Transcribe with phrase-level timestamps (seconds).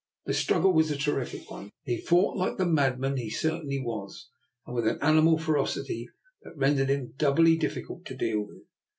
[0.25, 1.69] The struggle was a terrific one.
[1.83, 4.31] He fought like the madman he certainly was,
[4.65, 6.09] and with an animal ferocity
[6.41, 8.63] that rendered him doubly difficult to deal with.